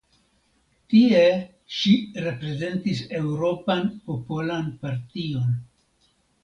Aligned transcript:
Tie 0.93 1.19
ŝi 1.79 1.93
reprezentis 2.29 3.05
Eŭropan 3.21 3.87
Popolan 4.09 4.75
Partion. 4.85 5.55